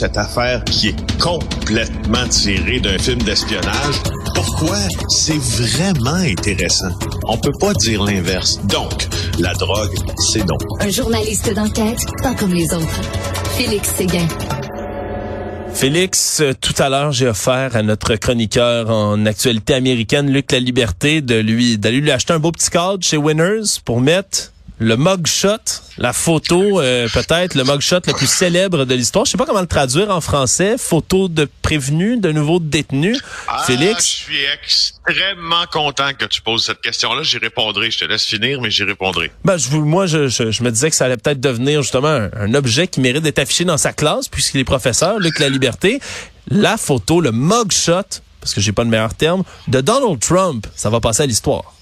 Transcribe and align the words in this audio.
Cette 0.00 0.16
affaire 0.16 0.64
qui 0.64 0.88
est 0.88 1.18
complètement 1.20 2.26
tirée 2.28 2.80
d'un 2.80 2.96
film 2.96 3.18
d'espionnage. 3.22 3.96
Pourquoi? 4.34 4.78
C'est 5.10 5.36
vraiment 5.36 6.14
intéressant? 6.14 6.90
On 7.24 7.36
peut 7.36 7.52
pas 7.60 7.74
dire 7.74 8.02
l'inverse. 8.02 8.58
Donc, 8.64 9.08
la 9.38 9.52
drogue, 9.52 9.94
c'est 10.32 10.46
donc. 10.46 10.62
Un 10.80 10.88
journaliste 10.88 11.52
d'enquête, 11.52 11.98
pas 12.22 12.34
comme 12.34 12.54
les 12.54 12.72
autres. 12.72 13.00
Félix 13.58 13.90
Séguin. 13.94 14.26
Félix, 15.74 16.42
tout 16.62 16.74
à 16.78 16.88
l'heure, 16.88 17.12
j'ai 17.12 17.28
offert 17.28 17.76
à 17.76 17.82
notre 17.82 18.14
chroniqueur 18.16 18.88
en 18.88 19.26
actualité 19.26 19.74
américaine, 19.74 20.30
Luc 20.30 20.50
La 20.50 20.60
Liberté, 20.60 21.20
de 21.20 21.36
lui 21.36 21.76
d'aller 21.76 22.00
lui 22.00 22.10
acheter 22.10 22.32
un 22.32 22.38
beau 22.38 22.52
petit 22.52 22.70
cadre 22.70 23.02
chez 23.02 23.18
Winners 23.18 23.80
pour 23.84 24.00
mettre 24.00 24.52
le 24.80 24.96
mugshot, 24.96 25.58
la 25.98 26.14
photo, 26.14 26.80
euh, 26.80 27.06
peut-être 27.12 27.54
le 27.54 27.64
mugshot 27.64 28.00
le 28.06 28.14
plus 28.14 28.28
célèbre 28.30 28.86
de 28.86 28.94
l'histoire. 28.94 29.26
Je 29.26 29.32
sais 29.32 29.36
pas 29.38 29.44
comment 29.44 29.60
le 29.60 29.66
traduire 29.66 30.08
en 30.10 30.22
français. 30.22 30.76
Photo 30.78 31.28
de 31.28 31.46
prévenu, 31.60 32.16
de 32.18 32.32
nouveau 32.32 32.58
détenu. 32.60 33.14
Ah, 33.46 33.62
Félix? 33.66 34.04
Je 34.04 34.10
suis 34.10 34.44
extrêmement 34.54 35.66
content 35.70 36.12
que 36.18 36.24
tu 36.24 36.40
poses 36.40 36.64
cette 36.64 36.80
question-là. 36.80 37.22
J'y 37.22 37.36
répondrai. 37.36 37.90
Je 37.90 37.98
te 37.98 38.04
laisse 38.06 38.24
finir, 38.24 38.62
mais 38.62 38.70
j'y 38.70 38.84
répondrai. 38.84 39.30
Ben, 39.44 39.58
je, 39.58 39.68
moi, 39.76 40.06
je, 40.06 40.28
je, 40.28 40.50
je 40.50 40.62
me 40.62 40.70
disais 40.70 40.88
que 40.88 40.96
ça 40.96 41.04
allait 41.04 41.18
peut-être 41.18 41.40
devenir 41.40 41.82
justement 41.82 42.08
un, 42.08 42.30
un 42.34 42.54
objet 42.54 42.88
qui 42.88 43.00
mérite 43.02 43.22
d'être 43.22 43.38
affiché 43.38 43.66
dans 43.66 43.78
sa 43.78 43.92
classe, 43.92 44.28
puisqu'il 44.28 44.60
est 44.60 44.64
professeur, 44.64 45.18
Luc 45.18 45.38
La 45.40 45.50
Liberté. 45.50 46.00
La 46.48 46.78
photo, 46.78 47.20
le 47.20 47.32
mugshot, 47.32 48.00
parce 48.40 48.54
que 48.54 48.62
j'ai 48.62 48.72
pas 48.72 48.84
le 48.84 48.88
meilleur 48.88 49.12
terme, 49.12 49.44
de 49.68 49.82
Donald 49.82 50.18
Trump. 50.20 50.66
Ça 50.74 50.88
va 50.88 51.00
passer 51.00 51.24
à 51.24 51.26
l'histoire. 51.26 51.74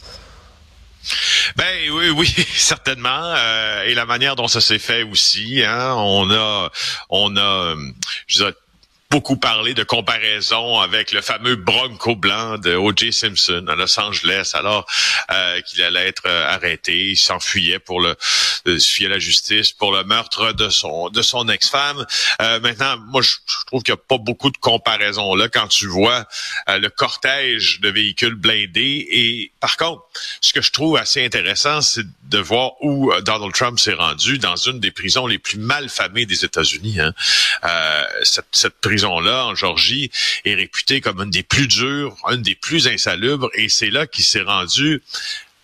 Ben 1.57 1.91
oui, 1.91 2.11
oui, 2.11 2.27
certainement. 2.55 3.35
Euh, 3.37 3.85
et 3.85 3.95
la 3.95 4.07
manière 4.07 4.37
dont 4.37 4.49
ça 4.49 4.61
s'est 4.61 4.79
fait 4.79 5.03
aussi, 5.03 5.63
hein, 5.65 5.95
on 5.97 6.31
a, 6.31 6.71
on 7.09 7.37
a, 7.37 7.41
euh, 7.41 7.93
beaucoup 9.11 9.39
parlé 9.39 9.73
de 9.73 9.85
comparaison 9.85 10.81
avec 10.81 11.13
le 11.13 11.23
fameux 11.23 11.57
Bronco 11.57 12.15
blanc 12.15 12.59
de 12.59 12.75
O.J. 12.75 13.13
Simpson 13.13 13.65
à 13.67 13.75
Los 13.75 13.99
Angeles, 13.99 14.51
alors 14.53 14.87
euh, 15.31 15.61
qu'il 15.63 15.83
allait 15.83 16.09
être 16.09 16.27
euh, 16.27 16.47
arrêté, 16.47 17.11
il 17.11 17.17
s'enfuyait 17.17 17.79
pour 17.79 18.01
le, 18.01 18.15
euh, 18.67 18.79
à 19.01 19.09
la 19.09 19.19
justice 19.19 19.73
pour 19.73 19.93
le 19.93 20.05
meurtre 20.05 20.53
de 20.53 20.69
son 20.69 21.09
de 21.09 21.23
son 21.23 21.49
ex-femme. 21.49 22.05
Euh, 22.43 22.61
maintenant, 22.61 22.97
moi, 23.09 23.23
je, 23.23 23.37
trouve 23.67 23.83
qu'il 23.83 23.95
n'y 23.95 24.01
a 24.01 24.03
pas 24.09 24.19
beaucoup 24.19 24.51
de 24.51 24.57
comparaison 24.57 25.35
là 25.35 25.49
quand 25.49 25.69
tu 25.69 25.87
vois 25.87 26.27
euh, 26.69 26.79
le 26.79 26.89
cortège 26.89 27.81
de 27.81 27.89
véhicules 27.89 28.35
blindés. 28.35 29.07
Et 29.11 29.53
par 29.61 29.77
contre, 29.77 30.03
ce 30.41 30.53
que 30.53 30.61
je 30.61 30.73
trouve 30.73 30.97
assez 30.97 31.25
intéressant, 31.25 31.81
c'est 31.81 32.07
de 32.25 32.39
voir 32.39 32.73
où 32.81 33.13
euh, 33.13 33.21
Donald 33.21 33.55
Trump 33.55 33.79
s'est 33.79 33.95
rendu 33.95 34.39
dans 34.39 34.57
une 34.57 34.81
des 34.81 34.91
prisons 34.91 35.27
les 35.27 35.39
plus 35.39 35.59
mal 35.59 35.89
famées 35.89 36.27
des 36.27 36.45
États-Unis. 36.45 37.01
Hein. 37.01 37.15
Cette, 38.23 38.47
cette 38.53 38.81
prison-là, 38.99 39.47
en 39.47 39.55
Georgie, 39.55 40.11
est 40.45 40.55
réputée 40.55 41.01
comme 41.01 41.21
une 41.23 41.31
des 41.31 41.45
plus 41.45 41.69
dures, 41.69 42.17
une 42.31 42.43
des 42.43 42.57
plus 42.57 42.89
insalubres, 42.89 43.49
et 43.55 43.69
c'est 43.69 43.91
là 43.91 44.07
qu'il 44.07 44.25
s'est 44.25 44.43
rendu 44.43 45.03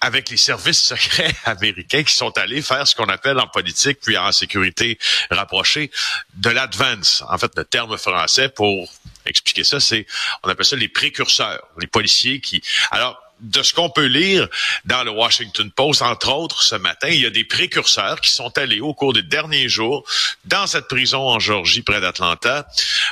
avec 0.01 0.31
les 0.31 0.37
services 0.37 0.83
secrets 0.95 1.35
américains 1.45 2.05
qui 2.05 2.15
sont 2.15 2.37
allés 2.39 2.63
faire 2.63 2.87
ce 2.87 2.95
qu'on 2.95 3.09
appelle 3.09 3.39
en 3.41 3.49
politique 3.49 3.99
puis 4.01 4.17
en 4.17 4.31
sécurité 4.31 4.99
rapprochée 5.31 5.91
de 6.35 6.51
l'advance. 6.51 7.25
En 7.29 7.39
fait, 7.39 7.51
le 7.57 7.65
terme 7.65 7.97
français 7.97 8.49
pour 8.49 8.93
expliquer 9.27 9.65
ça, 9.65 9.81
c'est 9.81 10.07
on 10.43 10.49
appelle 10.49 10.67
ça 10.67 10.77
les 10.77 10.89
précurseurs, 10.89 11.67
les 11.81 11.87
policiers 11.87 12.41
qui. 12.41 12.63
Alors 12.91 13.19
de 13.41 13.63
ce 13.63 13.75
qu'on 13.75 13.91
peut 13.91 14.07
lire 14.07 14.49
dans 14.85 15.05
le 15.05 15.11
Washington 15.11 15.71
Post, 15.71 16.03
entre 16.03 16.33
autres, 16.33 16.63
ce 16.63 16.75
matin, 16.75 17.09
il 17.09 17.21
y 17.21 17.27
a 17.27 17.31
des 17.31 17.45
précurseurs 17.45 18.21
qui 18.21 18.31
sont 18.31 18.57
allés 18.59 18.81
au 18.81 18.95
cours 18.95 19.13
des 19.13 19.23
derniers 19.23 19.69
jours 19.69 20.05
dans 20.45 20.67
cette 20.67 20.89
prison 20.89 21.21
en 21.21 21.39
Georgie 21.39 21.83
près 21.83 22.01
d'Atlanta. 22.01 22.67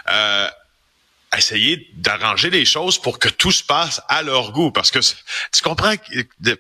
Euh, 0.09 0.49
essayer 1.37 1.89
d'arranger 1.95 2.51
les 2.51 2.65
choses 2.65 2.99
pour 2.99 3.19
que 3.19 3.29
tout 3.29 3.53
se 3.53 3.63
passe 3.63 4.03
à 4.09 4.23
leur 4.23 4.53
goût. 4.53 4.71
Parce 4.71 4.91
que 4.91 4.99
tu 4.99 5.63
comprends 5.63 5.97
que 5.97 6.57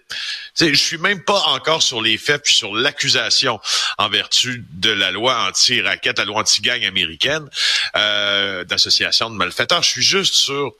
je 0.56 0.74
suis 0.74 0.98
même 0.98 1.22
pas 1.22 1.40
encore 1.48 1.82
sur 1.82 2.00
les 2.00 2.16
faits 2.16 2.42
puis 2.44 2.54
sur 2.54 2.74
l'accusation 2.74 3.60
en 3.98 4.08
vertu 4.08 4.64
de 4.70 4.90
la 4.90 5.10
loi 5.10 5.46
anti-raquette, 5.48 6.18
la 6.18 6.24
loi 6.24 6.40
anti-gang 6.40 6.84
américaine 6.84 7.48
euh, 7.96 8.64
d'association 8.64 9.30
de 9.30 9.36
malfaiteurs. 9.36 9.82
Je 9.82 9.90
suis 9.90 10.02
juste 10.02 10.34
sur 10.34 10.72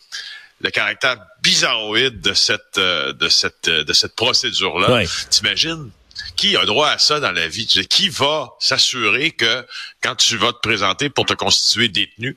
le 0.63 0.71
caractère 0.71 1.17
bizarroïde 1.43 2.21
de 2.21 2.35
cette 2.35 2.79
euh, 2.79 3.13
de 3.13 3.29
cette 3.29 3.69
euh, 3.69 3.85
de 3.85 3.93
cette 3.93 4.15
procédure 4.15 4.79
là. 4.79 4.93
Ouais. 4.93 5.09
T'imagines 5.31 5.91
qui 6.37 6.57
a 6.57 6.65
droit 6.65 6.89
à 6.89 6.99
ça 6.99 7.21
dans 7.21 7.33
la 7.33 7.49
vie? 7.49 7.67
Qui 7.67 8.09
va 8.09 8.51
s'assurer 8.61 9.33
que 9.33 9.67
quand 10.03 10.15
tu 10.15 10.37
vas 10.37 10.53
te 10.53 10.59
présenter 10.63 11.11
pour 11.11 11.27
te 11.27 11.35
constituer 11.35 11.89
détenu, 11.89 12.37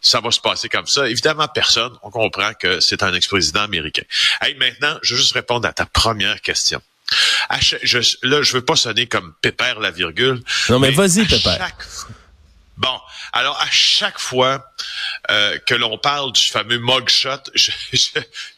ça 0.00 0.20
va 0.20 0.30
se 0.30 0.40
passer 0.40 0.68
comme 0.68 0.86
ça? 0.86 1.08
Évidemment, 1.08 1.46
personne. 1.48 1.92
On 2.02 2.10
comprend 2.10 2.52
que 2.54 2.80
c'est 2.80 3.02
un 3.02 3.12
ex-président 3.14 3.62
américain. 3.62 4.02
Hey, 4.40 4.54
maintenant, 4.56 4.98
je 5.02 5.14
veux 5.14 5.20
juste 5.20 5.32
répondre 5.32 5.66
à 5.68 5.72
ta 5.72 5.86
première 5.86 6.40
question. 6.40 6.80
À 7.48 7.58
je, 7.60 7.98
là, 8.22 8.42
je 8.42 8.52
veux 8.52 8.64
pas 8.64 8.76
sonner 8.76 9.06
comme 9.06 9.34
Pépère 9.42 9.80
la 9.80 9.90
virgule. 9.90 10.42
Non, 10.68 10.78
mais 10.78 10.90
vas-y, 10.90 11.24
Pépère. 11.24 11.58
chaque- 11.58 11.86
Bon, 12.78 13.00
alors 13.32 13.58
à 13.60 13.70
chaque 13.70 14.18
fois 14.18 14.62
euh, 15.30 15.58
que 15.66 15.74
l'on 15.74 15.96
parle 15.96 16.32
du 16.32 16.42
fameux 16.42 16.78
mugshot, 16.78 17.38
je, 17.54 17.70
je, 17.92 18.08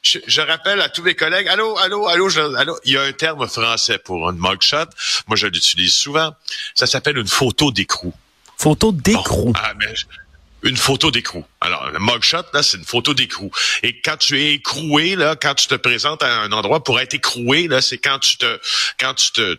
je, 0.03 0.19
je 0.27 0.41
rappelle 0.41 0.81
à 0.81 0.89
tous 0.89 1.03
mes 1.03 1.15
collègues, 1.15 1.47
allô, 1.49 1.79
allô, 1.79 2.09
allô, 2.09 2.29
je- 2.29 2.57
allô, 2.57 2.77
il 2.85 2.95
y 2.95 2.97
a 2.97 3.03
un 3.03 3.13
terme 3.13 3.47
français 3.49 3.99
pour 3.99 4.29
un 4.29 4.33
mugshot. 4.33 4.87
Moi, 5.29 5.37
je 5.37 5.47
l'utilise 5.47 5.95
souvent. 5.95 6.35
Ça 6.75 6.87
s'appelle 6.87 7.17
une 7.19 7.29
photo 7.29 7.71
d'écrou. 7.71 8.13
Photo 8.59 8.91
Bon, 8.91 8.99
d'écrou. 9.01 9.53
ah, 9.57 9.73
mais 9.79 9.95
une 10.65 10.77
photo 10.77 11.13
d'écrou. 11.13 11.45
Alors, 11.61 11.89
le 11.91 12.01
mugshot, 12.01 12.43
là, 12.53 12.65
c'est 12.65 12.77
une 12.79 12.85
photo 12.85 13.15
d'écrou. 13.15 13.53
Et 13.85 14.01
quand 14.01 14.17
tu 14.17 14.37
es 14.43 14.55
écroué, 14.55 15.15
là, 15.15 15.37
quand 15.37 15.55
tu 15.55 15.69
te 15.69 15.77
présentes 15.77 16.25
à 16.25 16.41
un 16.41 16.51
endroit 16.51 16.83
pour 16.83 16.99
être 16.99 17.15
écroué, 17.15 17.69
là, 17.69 17.81
c'est 17.81 17.99
quand 17.99 18.19
tu 18.19 18.37
te, 18.37 18.61
quand 18.99 19.15
tu 19.15 19.31
te, 19.31 19.57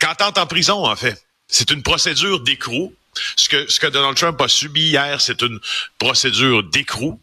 quand 0.00 0.14
t'entres 0.14 0.40
en 0.40 0.46
prison, 0.46 0.84
en 0.86 0.94
fait. 0.94 1.20
C'est 1.48 1.72
une 1.72 1.82
procédure 1.82 2.38
d'écrou. 2.40 2.94
Ce 3.36 3.48
que, 3.48 3.70
ce 3.70 3.78
que 3.80 3.86
Donald 3.86 4.16
Trump 4.16 4.40
a 4.40 4.48
subi 4.48 4.82
hier, 4.82 5.20
c'est 5.20 5.40
une 5.42 5.58
procédure 5.98 6.62
d'écrou. 6.64 7.20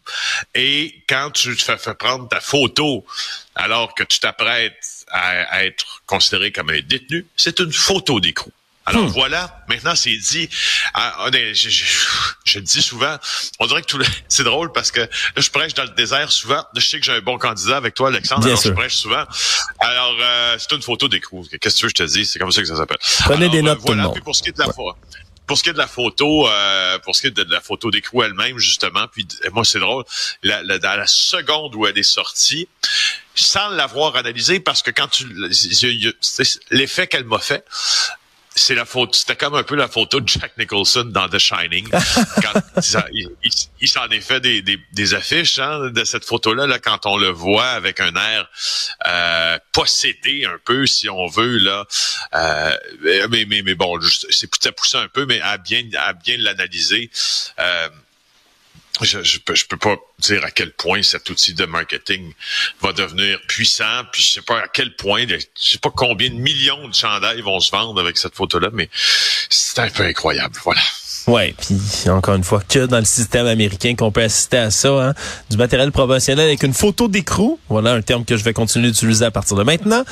Et 0.55 1.03
quand 1.07 1.31
tu 1.31 1.55
te 1.55 1.61
fais, 1.63 1.77
fais 1.77 1.93
prendre 1.95 2.27
ta 2.29 2.41
photo 2.41 3.05
alors 3.55 3.93
que 3.95 4.03
tu 4.03 4.19
t'apprêtes 4.19 5.05
à, 5.09 5.41
à 5.53 5.63
être 5.65 6.01
considéré 6.05 6.51
comme 6.51 6.69
un 6.69 6.81
détenu, 6.81 7.25
c'est 7.35 7.59
une 7.59 7.73
photo 7.73 8.19
d'écrou. 8.19 8.51
Alors 8.83 9.05
voilà, 9.09 9.63
maintenant 9.69 9.93
c'est 9.95 10.15
dit. 10.17 10.49
Ah, 10.95 11.15
on 11.27 11.31
est- 11.31 11.53
je, 11.53 11.69
je- 11.69 11.85
je 12.45 12.57
le 12.57 12.65
dis 12.65 12.81
souvent, 12.81 13.15
on 13.59 13.67
dirait 13.67 13.81
que 13.83 13.87
tout 13.87 13.99
le, 13.99 14.05
c'est 14.27 14.43
drôle 14.43 14.71
parce 14.71 14.89
que 14.89 15.01
là, 15.01 15.07
je 15.37 15.49
prêche 15.51 15.75
dans 15.75 15.83
le 15.83 15.89
désert 15.91 16.31
souvent. 16.31 16.65
Je 16.75 16.83
sais 16.83 16.99
que 16.99 17.05
j'ai 17.05 17.11
un 17.11 17.21
bon 17.21 17.37
candidat 17.37 17.77
avec 17.77 17.93
toi, 17.93 18.07
Alexandre. 18.09 18.41
Bien 18.41 18.49
alors 18.49 18.61
sûr. 18.61 18.71
je 18.71 18.75
prêche 18.75 18.95
souvent. 18.95 19.23
Alors 19.79 20.15
euh, 20.19 20.57
c'est 20.57 20.71
une 20.75 20.81
photo 20.81 21.07
d'écrou. 21.07 21.45
Qu'est-ce 21.61 21.75
que 21.75 21.79
tu 21.79 21.85
veux 21.85 21.91
que 21.91 21.97
je 21.99 22.03
te 22.05 22.09
dise? 22.11 22.31
C'est 22.31 22.39
comme 22.39 22.51
ça 22.51 22.61
que 22.61 22.67
ça 22.67 22.75
s'appelle. 22.75 22.97
Prenez 23.19 23.41
Alors, 23.45 23.51
des 23.51 23.59
euh, 23.59 23.61
notes, 23.61 23.79
tout 23.81 23.87
le 23.89 23.93
voilà. 23.93 24.03
monde. 24.03 24.13
Puis 24.15 24.23
pour 24.23 24.35
ce 24.35 24.41
qui 24.41 24.49
est 24.49 24.53
de 24.53 24.59
la 24.59 24.65
photo. 24.65 24.95
Pour 25.47 25.57
ce 25.57 25.63
qui 25.63 25.69
est 25.69 25.73
de 25.73 25.77
la 25.77 25.87
photo, 25.87 26.47
euh, 26.47 26.97
pour 26.99 27.15
ce 27.15 27.21
qui 27.21 27.27
est 27.27 27.31
de, 27.31 27.43
la 27.51 27.59
photo 27.61 27.91
d'écrou 27.91 28.23
elle-même, 28.23 28.57
justement, 28.57 29.07
puis 29.07 29.27
moi 29.51 29.65
c'est 29.65 29.79
drôle, 29.79 30.05
la, 30.43 30.63
la- 30.63 30.79
dans 30.79 30.95
la 30.97 31.07
seconde 31.07 31.75
où 31.75 31.85
elle 31.87 31.97
est 31.97 32.03
sortie, 32.03 32.69
sans 33.35 33.69
l'avoir 33.69 34.15
analysée, 34.15 34.59
parce 34.59 34.81
que 34.81 34.91
quand 34.91 35.07
tu 35.07 35.25
l'effet 36.69 37.07
qu'elle 37.07 37.25
m'a 37.25 37.39
fait, 37.39 37.65
c'est 38.55 38.75
la 38.75 38.85
photo, 38.85 39.13
c'était 39.13 39.35
comme 39.35 39.55
un 39.55 39.63
peu 39.63 39.75
la 39.75 39.87
photo 39.87 40.19
de 40.19 40.27
Jack 40.27 40.57
Nicholson 40.57 41.05
dans 41.05 41.29
The 41.29 41.39
Shining. 41.39 41.87
quand 42.41 42.61
il 43.13 43.29
il- 43.43 43.51
il 43.83 43.87
s'en 43.87 44.07
est 44.09 44.21
fait 44.21 44.39
des, 44.39 44.61
des, 44.61 44.79
des 44.93 45.13
affiches 45.13 45.57
hein, 45.59 45.89
de 45.89 46.03
cette 46.03 46.23
photo-là, 46.25 46.67
là, 46.67 46.77
quand 46.79 47.05
on 47.05 47.17
le 47.17 47.29
voit 47.29 47.69
avec 47.69 47.99
un 47.99 48.13
air 48.15 48.49
euh, 49.07 49.57
possédé 49.71 50.45
un 50.45 50.59
peu, 50.63 50.85
si 50.85 51.09
on 51.09 51.27
veut 51.27 51.57
là. 51.57 51.85
Euh, 52.35 52.77
mais, 53.29 53.45
mais, 53.45 53.61
mais 53.63 53.75
bon, 53.75 53.99
c'est 54.29 54.49
ça 54.61 54.71
poussé 54.71 54.97
un 54.97 55.07
peu, 55.07 55.25
mais 55.25 55.41
à 55.41 55.57
bien 55.57 55.83
à 55.97 56.13
bien 56.13 56.35
l'analyser. 56.37 57.09
Euh, 57.59 57.89
je, 59.01 59.23
je, 59.23 59.39
peux, 59.39 59.55
je 59.55 59.65
peux 59.65 59.77
pas 59.77 59.95
dire 60.19 60.43
à 60.43 60.51
quel 60.51 60.71
point 60.71 61.01
cet 61.01 61.29
outil 61.29 61.53
de 61.53 61.65
marketing 61.65 62.33
va 62.81 62.93
devenir 62.93 63.39
puissant, 63.47 64.03
puis 64.11 64.21
je 64.21 64.29
sais 64.31 64.41
pas 64.41 64.59
à 64.59 64.67
quel 64.67 64.95
point, 64.95 65.25
je 65.27 65.37
sais 65.55 65.77
pas 65.77 65.91
combien 65.95 66.29
de 66.29 66.35
millions 66.35 66.87
de 66.87 66.93
chandails 66.93 67.41
vont 67.41 67.59
se 67.59 67.71
vendre 67.71 67.99
avec 67.99 68.17
cette 68.17 68.35
photo-là, 68.35 68.69
mais 68.73 68.89
c'est 69.49 69.79
un 69.79 69.89
peu 69.89 70.03
incroyable, 70.03 70.55
voilà. 70.63 70.81
Ouais, 71.27 71.53
puis 71.59 72.09
encore 72.09 72.35
une 72.35 72.43
fois, 72.43 72.61
que 72.67 72.87
dans 72.87 72.97
le 72.97 73.05
système 73.05 73.45
américain 73.45 73.95
qu'on 73.95 74.11
peut 74.11 74.23
assister 74.23 74.57
à 74.57 74.71
ça, 74.71 74.89
hein, 74.89 75.13
du 75.49 75.57
matériel 75.57 75.91
promotionnel 75.91 76.47
avec 76.47 76.63
une 76.63 76.73
photo 76.73 77.07
d'écrou, 77.07 77.59
voilà 77.69 77.93
un 77.93 78.01
terme 78.01 78.25
que 78.25 78.37
je 78.37 78.43
vais 78.43 78.53
continuer 78.53 78.89
d'utiliser 78.89 79.25
à 79.25 79.31
partir 79.31 79.55
de 79.55 79.63
maintenant. 79.63 80.03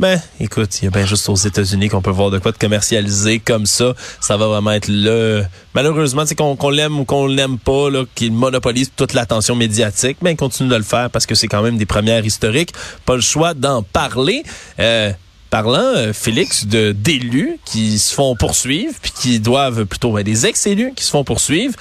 Ben, 0.00 0.20
écoute, 0.38 0.80
il 0.80 0.84
y 0.84 0.88
a 0.88 0.90
bien 0.90 1.04
juste 1.04 1.28
aux 1.28 1.34
États-Unis 1.34 1.88
qu'on 1.88 2.00
peut 2.00 2.12
voir 2.12 2.30
de 2.30 2.38
quoi 2.38 2.52
de 2.52 2.56
commercialiser 2.56 3.40
comme 3.40 3.66
ça. 3.66 3.94
Ça 4.20 4.36
va 4.36 4.46
vraiment 4.46 4.70
être 4.70 4.86
le... 4.88 5.44
Malheureusement, 5.74 6.24
c'est 6.24 6.36
qu'on 6.36 6.70
l'aime 6.70 7.00
ou 7.00 7.04
qu'on 7.04 7.26
l'aime 7.26 7.58
pas, 7.58 7.88
qu'il 8.14 8.32
monopolise 8.32 8.92
toute 8.94 9.12
l'attention 9.12 9.56
médiatique, 9.56 10.18
mais 10.22 10.32
il 10.32 10.36
continue 10.36 10.68
de 10.68 10.76
le 10.76 10.84
faire 10.84 11.10
parce 11.10 11.26
que 11.26 11.34
c'est 11.34 11.48
quand 11.48 11.62
même 11.62 11.78
des 11.78 11.86
premières 11.86 12.24
historiques. 12.24 12.72
Pas 13.06 13.16
le 13.16 13.20
choix 13.20 13.54
d'en 13.54 13.82
parler. 13.82 14.44
Euh, 14.78 15.12
parlant, 15.50 15.78
euh, 15.96 16.12
Félix, 16.12 16.66
de 16.66 16.92
d'élus 16.92 17.58
qui 17.64 17.98
se 17.98 18.14
font 18.14 18.36
poursuivre, 18.36 18.94
puis 19.02 19.10
qui 19.10 19.40
doivent 19.40 19.84
plutôt 19.84 20.12
ben, 20.12 20.22
des 20.22 20.46
ex-élus 20.46 20.92
qui 20.94 21.02
se 21.02 21.10
font 21.10 21.24
poursuivre. 21.24 21.74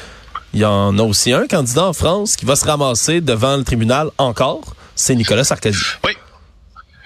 Il 0.55 0.61
y 0.61 0.65
en 0.65 0.97
a 0.97 1.03
aussi 1.03 1.33
un 1.33 1.45
candidat 1.45 1.85
en 1.85 1.93
France 1.93 2.35
qui 2.35 2.45
va 2.45 2.55
se 2.55 2.65
ramasser 2.65 3.21
devant 3.21 3.57
le 3.57 3.63
tribunal 3.63 4.09
encore. 4.17 4.75
C'est 4.95 5.13
Nicolas 5.13 5.43
Sarkozy. 5.43 5.77
Oui. 6.03 6.16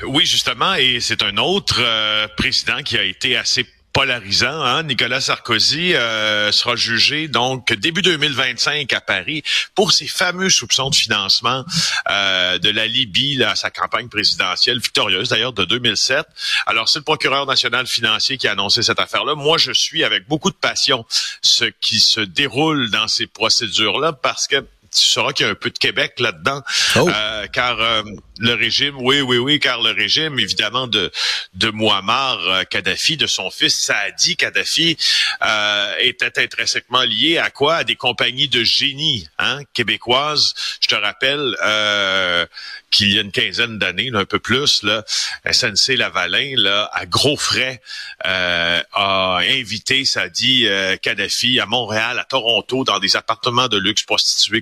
Oui, 0.03 0.25
justement, 0.25 0.73
et 0.73 0.99
c'est 0.99 1.21
un 1.21 1.37
autre 1.37 1.77
euh, 1.79 2.27
président 2.35 2.81
qui 2.81 2.97
a 2.97 3.03
été 3.03 3.37
assez 3.37 3.65
polarisant. 3.93 4.63
Hein? 4.63 4.83
Nicolas 4.83 5.21
Sarkozy 5.21 5.93
euh, 5.93 6.51
sera 6.51 6.75
jugé 6.75 7.27
donc 7.27 7.73
début 7.73 8.01
2025 8.01 8.91
à 8.93 9.01
Paris 9.01 9.43
pour 9.75 9.91
ses 9.91 10.07
fameux 10.07 10.49
soupçons 10.49 10.89
de 10.89 10.95
financement 10.95 11.65
euh, 12.09 12.57
de 12.57 12.69
la 12.69 12.87
Libye, 12.87 13.35
là, 13.35 13.55
sa 13.55 13.69
campagne 13.69 14.07
présidentielle 14.07 14.79
victorieuse 14.79 15.29
d'ailleurs 15.29 15.53
de 15.53 15.65
2007. 15.65 16.25
Alors 16.65 16.87
c'est 16.89 16.99
le 16.99 17.03
procureur 17.03 17.45
national 17.45 17.85
financier 17.85 18.37
qui 18.37 18.47
a 18.47 18.53
annoncé 18.53 18.81
cette 18.81 18.99
affaire-là. 18.99 19.35
Moi, 19.35 19.57
je 19.57 19.73
suis 19.73 20.03
avec 20.03 20.27
beaucoup 20.27 20.51
de 20.51 20.55
passion 20.55 21.05
ce 21.41 21.65
qui 21.65 21.99
se 21.99 22.21
déroule 22.21 22.89
dans 22.91 23.07
ces 23.07 23.27
procédures-là 23.27 24.13
parce 24.13 24.47
que 24.47 24.65
tu 24.91 25.03
sauras 25.05 25.33
qu'il 25.33 25.45
y 25.45 25.49
a 25.49 25.51
un 25.51 25.55
peu 25.55 25.69
de 25.69 25.77
Québec 25.77 26.19
là-dedans, 26.19 26.61
oh. 26.95 27.09
euh, 27.09 27.47
car 27.47 27.79
euh, 27.79 28.03
le 28.39 28.53
régime, 28.53 28.95
oui, 28.97 29.21
oui, 29.21 29.37
oui, 29.37 29.59
car 29.59 29.81
le 29.81 29.91
régime, 29.91 30.39
évidemment, 30.39 30.87
de, 30.87 31.11
de 31.53 31.69
Muammar 31.69 32.39
euh, 32.39 32.63
Kadhafi, 32.63 33.15
de 33.15 33.27
son 33.27 33.51
fils 33.51 33.77
Saadi 33.77 34.35
Kadhafi, 34.35 34.97
euh, 35.43 35.93
était 35.99 36.39
intrinsèquement 36.41 37.03
lié 37.03 37.37
à 37.37 37.49
quoi? 37.49 37.75
À 37.77 37.83
des 37.83 37.95
compagnies 37.95 38.47
de 38.47 38.63
génie 38.63 39.27
hein, 39.37 39.59
québécoises. 39.73 40.53
Je 40.81 40.87
te 40.87 40.95
rappelle 40.95 41.55
euh, 41.63 42.45
qu'il 42.89 43.13
y 43.13 43.17
a 43.17 43.21
une 43.21 43.31
quinzaine 43.31 43.77
d'années, 43.77 44.11
un 44.13 44.25
peu 44.25 44.39
plus, 44.39 44.83
là, 44.83 45.03
SNC 45.49 45.95
Lavalin, 45.97 46.55
là, 46.57 46.89
à 46.93 47.05
gros 47.05 47.37
frais, 47.37 47.81
euh, 48.25 48.81
a 48.93 49.39
invité 49.43 50.03
Saadi 50.03 50.67
euh, 50.67 50.97
Kadhafi 50.97 51.59
à 51.59 51.65
Montréal, 51.65 52.19
à 52.19 52.25
Toronto, 52.25 52.83
dans 52.83 52.99
des 52.99 53.15
appartements 53.15 53.67
de 53.67 53.77
luxe, 53.77 54.03
prostituées, 54.03 54.61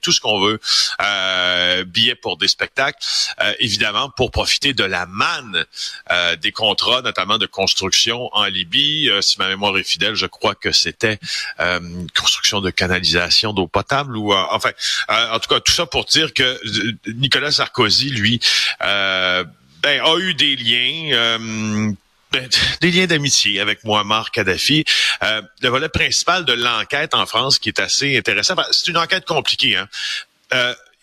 tout 0.00 0.12
ce 0.12 0.20
qu'on 0.20 0.40
veut, 0.40 0.60
euh, 1.02 1.84
billets 1.84 2.14
pour 2.14 2.36
des 2.36 2.48
spectacles. 2.48 2.98
Euh, 3.40 3.52
évidemment 3.58 4.10
pour 4.10 4.30
profiter 4.30 4.74
de 4.74 4.84
la 4.84 5.06
manne 5.06 5.64
euh, 6.10 6.36
des 6.36 6.52
contrats, 6.52 7.02
notamment 7.02 7.38
de 7.38 7.46
construction 7.46 8.28
en 8.32 8.44
Libye. 8.44 9.10
Euh, 9.10 9.20
si 9.20 9.38
ma 9.38 9.48
mémoire 9.48 9.76
est 9.78 9.84
fidèle, 9.84 10.14
je 10.14 10.26
crois 10.26 10.54
que 10.54 10.72
c'était 10.72 11.18
construction 12.14 12.60
de 12.60 12.70
canalisation 12.70 13.52
d'eau 13.52 13.66
potable 13.66 14.16
ou 14.16 14.32
enfin, 14.32 14.70
en 15.08 15.38
tout 15.38 15.48
cas, 15.48 15.60
tout 15.60 15.72
ça 15.72 15.86
pour 15.86 16.04
dire 16.04 16.32
que 16.34 16.60
Nicolas 17.12 17.50
Sarkozy, 17.50 18.10
lui, 18.10 18.40
ben, 18.80 19.46
a 19.84 20.18
eu 20.18 20.34
des 20.34 20.56
liens. 20.56 21.94
Ben, 22.34 22.48
des 22.80 22.90
liens 22.90 23.06
d'amitié 23.06 23.60
avec 23.60 23.84
Muammar 23.84 24.30
Kadhafi. 24.30 24.84
le 25.22 25.68
volet 25.68 25.88
principal 25.88 26.44
de 26.44 26.52
l'enquête 26.52 27.14
en 27.14 27.26
France 27.26 27.58
qui 27.58 27.68
est 27.68 27.80
assez 27.80 28.16
intéressant. 28.16 28.54
C'est 28.70 28.88
une 28.88 28.98
enquête 28.98 29.24
compliquée. 29.24 29.76
Hein? 29.76 29.88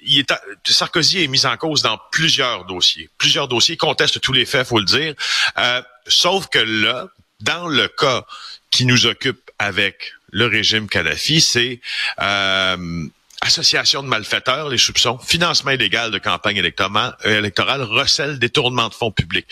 il 0.04 0.19
est, 0.19 0.33
Sarkozy 0.68 1.24
est 1.24 1.28
mis 1.28 1.45
en 1.45 1.57
cause 1.57 1.81
dans 1.81 2.00
plusieurs 2.12 2.66
dossiers. 2.66 3.10
Plusieurs 3.18 3.48
dossiers 3.48 3.78
contestent 3.78 4.19
tous 4.19 4.33
les 4.33 4.45
faits, 4.45 4.68
faut 4.68 4.80
le 4.80 4.86
dire. 4.86 5.13
Euh, 5.57 5.81
sauf 6.07 6.48
que 6.48 6.60
là, 6.60 7.07
dans 7.42 7.68
le 7.68 7.88
cas 7.88 8.25
qui 8.69 8.86
nous 8.86 9.06
occupe 9.06 9.51
avec 9.60 10.13
le 10.31 10.48
régime 10.48 10.88
Kadhafi, 10.88 11.42
c'est 11.42 11.81
euh, 12.22 13.07
association 13.42 14.04
de 14.04 14.07
malfaiteurs, 14.07 14.69
les 14.69 14.78
soupçons, 14.78 15.18
financement 15.19 15.72
illégal 15.72 16.12
de 16.12 16.19
campagne 16.19 16.57
électorale, 16.57 17.16
électorale 17.24 17.83
recel, 17.83 18.39
détournement 18.39 18.89
de 18.89 18.94
fonds 18.94 19.12
publics. 19.12 19.48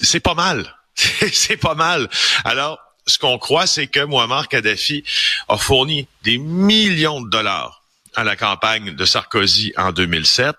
C'est 0.00 0.20
pas 0.20 0.34
mal. 0.34 0.76
c'est 1.32 1.56
pas 1.56 1.74
mal. 1.74 2.08
Alors, 2.44 2.78
ce 3.06 3.18
qu'on 3.18 3.38
croit, 3.38 3.66
c'est 3.66 3.86
que 3.86 4.04
Muammar 4.04 4.48
Kadhafi 4.48 5.04
a 5.48 5.56
fourni 5.56 6.06
des 6.22 6.38
millions 6.38 7.20
de 7.20 7.28
dollars 7.28 7.79
à 8.16 8.24
la 8.24 8.36
campagne 8.36 8.94
de 8.94 9.04
Sarkozy 9.04 9.72
en 9.76 9.92
2007. 9.92 10.56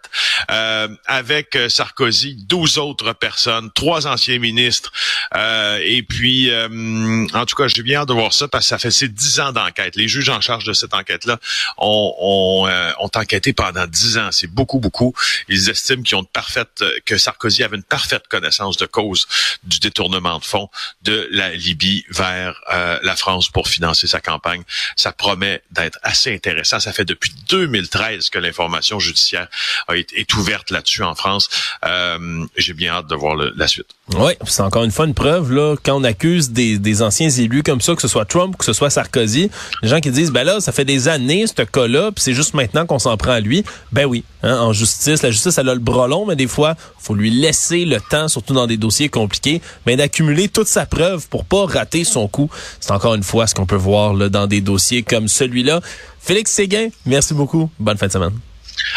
Euh, 0.50 0.88
avec 1.06 1.56
euh, 1.56 1.69
Sarkozy, 1.69 2.36
12 2.48 2.77
autres 2.77 3.13
personnes, 3.13 3.71
trois 3.71 4.07
anciens 4.07 4.39
ministres. 4.39 4.92
Euh, 5.36 5.80
et 5.83 6.03
puis, 6.03 6.50
euh, 6.50 7.27
en 7.33 7.45
tout 7.45 7.56
cas, 7.56 7.68
j'ai 7.68 7.83
bien 7.83 8.01
hâte 8.01 8.07
de 8.07 8.13
voir 8.13 8.33
ça 8.33 8.48
parce 8.48 8.65
que 8.65 8.69
ça 8.69 8.80
fait 8.80 8.92
ces 8.92 9.07
dix 9.07 9.39
ans 9.39 9.51
d'enquête. 9.51 9.95
Les 9.95 10.07
juges 10.07 10.30
en 10.30 10.42
charge 10.42 10.63
de 10.63 10.74
cette 10.74 10.94
enquête-là 10.94 11.39
ont, 11.77 12.15
ont, 12.19 12.68
ont, 13.00 13.12
enquêté 13.15 13.54
pendant 13.54 13.86
dix 13.88 14.18
ans. 14.18 14.30
C'est 14.31 14.47
beaucoup, 14.47 14.80
beaucoup. 14.80 15.13
Ils 15.47 15.69
estiment 15.69 16.04
qu'ils 16.04 16.18
ont 16.18 16.24
de 16.24 16.27
parfaite, 16.27 16.83
que 17.06 17.18
Sarkozy 17.18 17.63
avait 17.63 17.77
une 17.77 17.83
parfaite 17.83 18.27
connaissance 18.27 18.77
de 18.77 18.86
cause 18.86 19.27
du 19.63 19.80
détournement 19.80 20.39
de 20.39 20.45
fonds 20.45 20.69
de 21.04 21.27
la 21.31 21.50
Libye 21.54 22.06
vers 22.09 22.56
la 23.04 23.15
France 23.15 23.50
pour 23.50 23.68
financer 23.68 24.07
sa 24.07 24.21
campagne. 24.21 24.63
Ça 24.95 25.12
promet 25.12 25.62
d'être 25.71 26.00
assez 26.04 26.33
intéressant. 26.33 26.80
Ça 26.80 26.94
fait 26.94 27.06
depuis 27.06 27.33
2013 27.51 28.30
que 28.30 28.39
l'information 28.39 29.00
judiciaire 29.00 29.48
a 29.88 29.98
été, 29.98 30.19
est 30.19 30.33
ouverte 30.36 30.71
là-dessus 30.71 31.03
en 31.03 31.15
France. 31.15 31.50
Euh, 31.86 32.45
J'ai 32.57 32.74
bien 32.74 32.94
hâte 32.94 33.07
de 33.07 33.15
voir 33.15 33.36
la 33.36 33.68
suite. 33.68 33.88
Oui, 34.18 34.33
c'est 34.45 34.62
encore 34.62 34.83
une 34.83 34.92
fois 34.92 35.06
une 35.06 35.13
preuve 35.13 35.53
là 35.53 35.75
quand 35.81 35.95
on 35.95 36.03
accuse 36.03 36.51
des, 36.51 36.77
des, 36.77 37.01
anciens 37.01 37.30
élus 37.30 37.63
comme 37.63 37.80
ça, 37.80 37.95
que 37.95 38.01
ce 38.01 38.07
soit 38.07 38.25
Trump, 38.25 38.57
que 38.57 38.65
ce 38.65 38.74
soit 38.74 38.89
Sarkozy, 38.89 39.50
les 39.83 39.89
gens 39.89 40.00
qui 40.00 40.12
disent 40.12 40.31
ben 40.31 40.44
là 40.44 40.59
ça 40.59 40.71
fait 40.71 40.83
des 40.83 41.07
années 41.07 41.45
ce 41.48 41.62
cas-là, 41.62 42.12
puis 42.12 42.21
c'est 42.21 42.33
juste 42.33 42.53
maintenant 42.53 42.86
qu'on 42.86 43.00
s'en 43.00 43.15
prend 43.15 43.31
à 43.31 43.39
lui. 43.39 43.63
Ben 43.92 44.06
oui, 44.06 44.24
hein, 44.44 44.57
en 44.57 44.74
justice, 44.74 45.21
la 45.21 45.31
justice 45.31 45.57
elle 45.57 45.69
a 45.69 45.74
le 45.74 45.80
bras 45.80 46.07
long, 46.07 46.25
mais 46.25 46.36
des 46.36 46.47
fois 46.47 46.75
faut 47.00 47.15
lui 47.15 47.31
laisser 47.31 47.86
le 47.86 48.00
temps, 48.00 48.27
surtout 48.27 48.54
dans 48.54 48.68
des 48.68 48.77
dossiers 48.77 49.09
compliqués, 49.09 49.62
mais 49.86 49.95
d'accumuler 49.95 50.50
toute 50.50 50.68
sa 50.68 50.86
preuve 50.86 51.27
pour 51.30 51.45
pas 51.45 51.65
rater 51.65 52.04
son 52.04 52.27
coup. 52.27 52.50
C'est 52.80 52.92
encore 52.92 53.15
une 53.15 53.24
fois 53.24 53.47
ce 53.47 53.56
qu'on 53.56 53.65
peut 53.65 53.75
voir 53.75 54.13
là 54.13 54.30
dans 54.30 54.47
des 54.47 54.62
dossiers 54.62 55.04
comme 55.04 55.27
celui-là. 55.27 55.81
Félix 56.21 56.51
Séguin, 56.51 56.90
merci 57.06 57.33
beaucoup. 57.33 57.69
Bonne 57.80 57.97
fin 57.97 58.07
de 58.07 58.11
semaine. 58.11 58.37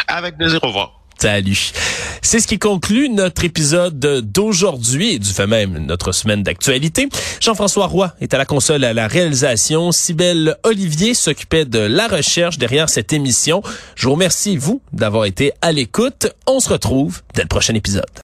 Avec 0.07 0.37
plaisir. 0.37 0.61
Au 0.63 0.69
revoir. 0.69 1.01
Salut. 1.19 1.73
C'est 2.21 2.41
ce 2.41 2.47
qui 2.47 2.59
conclut 2.59 3.09
notre 3.09 3.45
épisode 3.45 3.99
d'aujourd'hui 3.99 5.15
et 5.15 5.19
du 5.19 5.31
fait 5.31 5.47
même 5.47 5.79
notre 5.87 6.13
semaine 6.13 6.43
d'actualité. 6.43 7.09
Jean-François 7.41 7.87
Roy 7.87 8.13
est 8.21 8.35
à 8.35 8.39
la 8.39 8.45
console 8.45 8.85
à 8.85 8.93
la 8.93 9.09
réalisation. 9.09 9.91
Sibelle 9.91 10.57
Olivier 10.65 11.15
s'occupait 11.15 11.65
de 11.65 11.79
la 11.79 12.09
recherche 12.09 12.59
derrière 12.59 12.91
cette 12.91 13.13
émission. 13.13 13.63
Je 13.95 14.07
vous 14.07 14.13
remercie, 14.13 14.59
vous, 14.59 14.83
d'avoir 14.93 15.25
été 15.25 15.53
à 15.63 15.73
l'écoute. 15.73 16.27
On 16.47 16.61
se 16.61 16.69
retrouve 16.69 17.23
dès 17.35 17.43
le 17.43 17.49
prochain 17.49 17.75
épisode. 17.75 18.05